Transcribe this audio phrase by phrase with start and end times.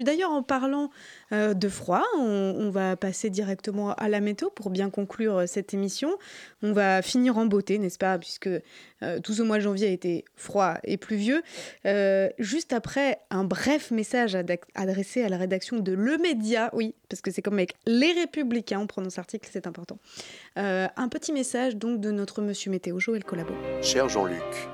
[0.00, 0.90] D'ailleurs, en parlant
[1.32, 5.74] euh, de froid, on, va passer directement à la météo pour bien conclure euh, cette
[5.74, 6.16] émission.
[6.62, 9.90] On va finir en beauté, n'est-ce pas Puisque euh, tout ce mois de janvier a
[9.90, 11.42] été froid et pluvieux.
[12.38, 14.36] juste après, un bref message
[14.74, 18.78] adressé à la rédaction de Le Média, oui, parce que c'est comme avec Les Républicains,
[18.78, 19.98] on prononce l'article, c'est important.
[20.56, 23.54] un petit message donc de notre monsieur météo, Joël Collabo.
[23.82, 24.68] Cher Jean-Luc,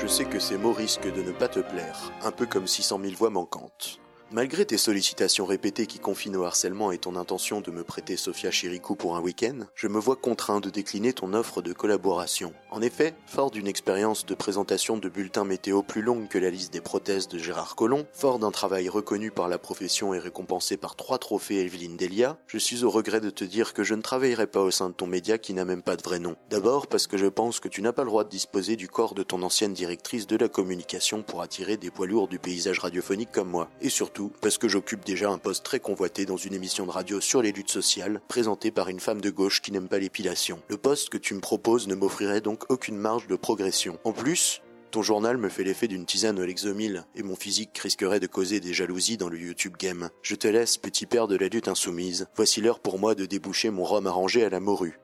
[0.00, 3.00] je sais que ces mots risquent de ne pas te plaire, un peu comme 600
[3.02, 4.00] 000 voix manquantes.
[4.32, 8.50] Malgré tes sollicitations répétées qui confinent au harcèlement et ton intention de me prêter Sofia
[8.50, 12.52] Chirikou pour un week-end, je me vois contraint de décliner ton offre de collaboration.
[12.70, 16.72] En effet, fort d'une expérience de présentation de bulletins météo plus longue que la liste
[16.72, 20.96] des prothèses de Gérard Collomb, fort d'un travail reconnu par la profession et récompensé par
[20.96, 24.46] trois trophées Evelyne Delia, je suis au regret de te dire que je ne travaillerai
[24.46, 26.34] pas au sein de ton média qui n'a même pas de vrai nom.
[26.50, 29.14] D'abord parce que je pense que tu n'as pas le droit de disposer du corps
[29.14, 33.30] de ton ancienne directrice de la communication pour attirer des poids lourds du paysage radiophonique
[33.30, 33.68] comme moi.
[33.80, 37.20] Et surtout, parce que j'occupe déjà un poste très convoité dans une émission de radio
[37.20, 40.60] sur les luttes sociales, présentée par une femme de gauche qui n'aime pas l'épilation.
[40.68, 43.98] Le poste que tu me proposes ne m'offrirait donc aucune marge de progression.
[44.04, 48.20] En plus, ton journal me fait l'effet d'une tisane au Lexomil, et mon physique risquerait
[48.20, 50.08] de causer des jalousies dans le YouTube game.
[50.22, 52.28] Je te laisse, petit père de la lutte insoumise.
[52.36, 55.00] Voici l'heure pour moi de déboucher mon rhum arrangé à la morue.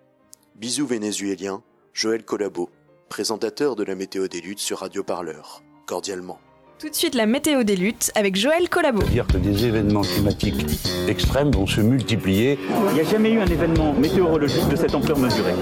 [0.54, 2.70] Bisous vénézuéliens, Joël Collabo,
[3.08, 5.62] présentateur de la météo des luttes sur Radio Parleur.
[5.86, 6.38] Cordialement.
[6.80, 9.02] Tout de suite, la météo des luttes avec Joël Collabo.
[9.02, 10.64] Dire que des événements climatiques
[11.08, 12.58] extrêmes vont se multiplier.
[12.88, 15.52] Il n'y a jamais eu un événement météorologique de cette ampleur mesurée.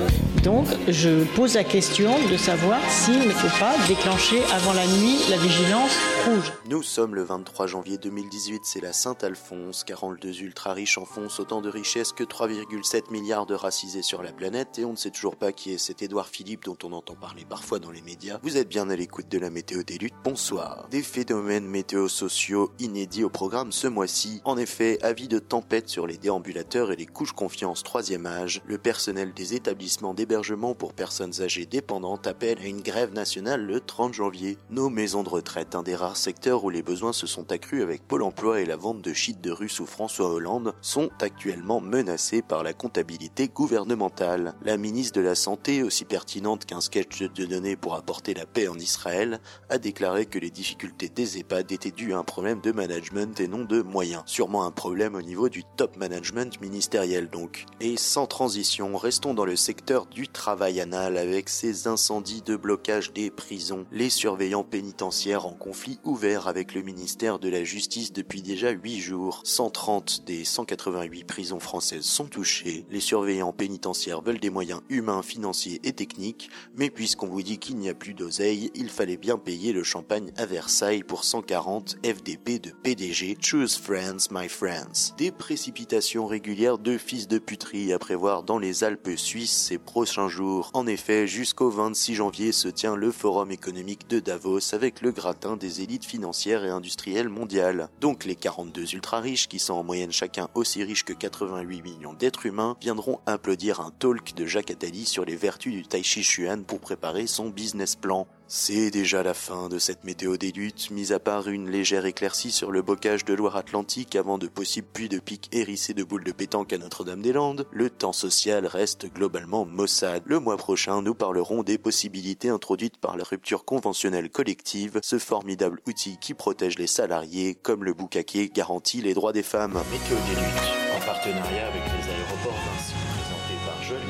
[0.45, 5.19] Donc, je pose la question de savoir s'il ne faut pas déclencher avant la nuit
[5.29, 6.53] la vigilance rouge.
[6.71, 9.83] Nous sommes le 23 janvier 2018, c'est la Saint-Alphonse.
[9.83, 14.79] 42 ultra riches enfoncent autant de richesses que 3,7 milliards de racisés sur la planète
[14.79, 17.45] et on ne sait toujours pas qui est cet Édouard Philippe dont on entend parler
[17.45, 18.39] parfois dans les médias.
[18.45, 20.15] Vous êtes bien à l'écoute de la météo des luttes.
[20.23, 24.43] Bonsoir phénomènes météo-sociaux inédits au programme ce mois-ci.
[24.45, 28.77] En effet, avis de tempête sur les déambulateurs et les couches confiance troisième âge, le
[28.77, 34.13] personnel des établissements d'hébergement pour personnes âgées dépendantes appelle à une grève nationale le 30
[34.13, 34.59] janvier.
[34.69, 38.07] Nos maisons de retraite, un des rares secteurs où les besoins se sont accrus avec
[38.07, 42.43] Pôle emploi et la vente de shit de rue sous François Hollande, sont actuellement menacés
[42.43, 44.55] par la comptabilité gouvernementale.
[44.63, 48.69] La ministre de la Santé, aussi pertinente qu'un sketch de données pour apporter la paix
[48.69, 49.41] en Israël,
[49.71, 53.47] a déclaré que les difficultés des EHPAD était dû à un problème de management et
[53.47, 54.23] non de moyens.
[54.27, 57.67] Sûrement un problème au niveau du top management ministériel donc.
[57.81, 63.13] Et sans transition, restons dans le secteur du travail anal avec ces incendies de blocage
[63.13, 63.87] des prisons.
[63.93, 68.99] Les surveillants pénitentiaires en conflit ouvert avec le ministère de la Justice depuis déjà 8
[68.99, 69.43] jours.
[69.45, 72.87] 130 des 188 prisons françaises sont touchées.
[72.91, 77.77] Les surveillants pénitentiaires veulent des moyens humains, financiers et techniques, mais puisqu'on vous dit qu'il
[77.77, 82.63] n'y a plus d'oseille, il fallait bien payer le champagne à Versailles pour 140 FDP
[82.63, 85.15] de PDG Choose Friends My Friends.
[85.19, 90.29] Des précipitations régulières de fils de puterie à prévoir dans les Alpes suisses ces prochains
[90.29, 90.71] jours.
[90.73, 95.59] En effet, jusqu'au 26 janvier se tient le Forum économique de Davos avec le gratin
[95.59, 97.91] des élites financières et industrielles mondiales.
[98.01, 102.15] Donc les 42 ultra riches qui sont en moyenne chacun aussi riches que 88 millions
[102.15, 106.23] d'êtres humains viendront applaudir un talk de Jacques Attali sur les vertus du Tai Chi
[106.23, 108.27] Chuan pour préparer son business plan.
[108.51, 112.51] C'est déjà la fin de cette météo des luttes, mis à part une légère éclaircie
[112.51, 116.33] sur le bocage de Loire-Atlantique avant de possibles puits de pics hérissés de boules de
[116.33, 120.23] pétanque à Notre-Dame-des-Landes, le temps social reste globalement maussade.
[120.25, 125.81] Le mois prochain, nous parlerons des possibilités introduites par la rupture conventionnelle collective, ce formidable
[125.87, 129.83] outil qui protège les salariés, comme le boucaquier garantit les droits des femmes.
[129.91, 132.68] Météo des en partenariat avec les aéroports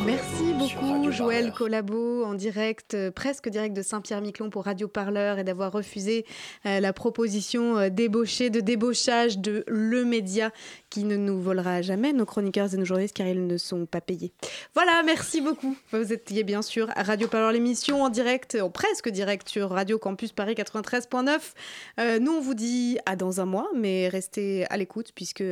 [0.05, 5.45] Merci beaucoup Joël Collabo en direct, euh, presque direct de Saint-Pierre-Miquelon pour Radio Parleur et
[5.45, 6.27] d'avoir refusé
[6.67, 10.51] euh, la proposition euh, débauchée de débauchage de Le Média
[10.91, 14.01] qui ne nous volera jamais nos chroniqueurs et nos journalistes car ils ne sont pas
[14.01, 14.33] payés.
[14.75, 15.77] Voilà, merci beaucoup.
[15.93, 19.99] Vous étiez bien sûr à Radio Parleur l'émission en direct, en presque direct sur Radio
[19.99, 22.19] Campus Paris 93.9.
[22.21, 25.45] nous on vous dit à dans un mois, mais restez à l'écoute puisque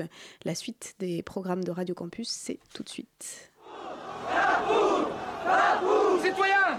[0.44, 3.50] la suite des programmes de Radio Campus c'est tout de suite.
[6.22, 6.78] Citoyens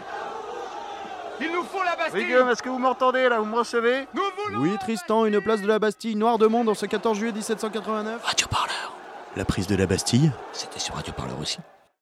[1.39, 3.39] Il nous faut la Bastille Guillaume, est-ce que vous m'entendez là?
[3.39, 4.07] Vous me recevez?
[4.59, 8.23] Oui Tristan, une place de la Bastille, noir de monde en ce 14 juillet 1789.
[8.23, 8.93] Radio Parleur.
[9.35, 10.31] La prise de la Bastille?
[10.51, 11.59] C'était sur Radio Parleur aussi.